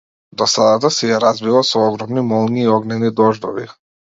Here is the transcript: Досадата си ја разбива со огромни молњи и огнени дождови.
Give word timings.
Досадата 0.41 0.89
си 0.95 1.09
ја 1.11 1.19
разбива 1.25 1.61
со 1.73 1.83
огромни 1.91 2.25
молњи 2.33 2.65
и 2.65 2.73
огнени 2.79 3.13
дождови. 3.21 3.69